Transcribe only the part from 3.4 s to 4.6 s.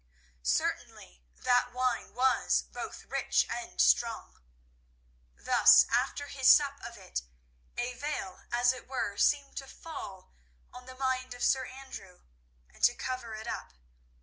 and strong.